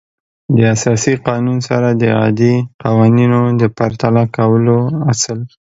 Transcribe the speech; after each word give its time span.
د 0.57 0.59
اساسي 0.75 1.13
قانون 1.27 1.57
سره 1.69 1.89
د 2.01 2.03
عادي 2.19 2.55
قوانینو 2.83 3.41
د 3.59 3.63
پرتله 3.77 4.23
کولو 4.37 4.79
اصل 5.11 5.39